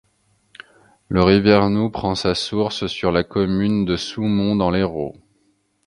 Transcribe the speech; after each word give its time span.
Le 1.09 1.21
Rivernoux 1.21 1.91
prend 1.91 2.15
sa 2.15 2.33
source 2.33 2.87
sur 2.87 3.11
la 3.11 3.23
commune 3.23 3.85
de 3.85 3.97
Soumont 3.97 4.55
dans 4.55 4.71
l'Hérault. 4.71 5.15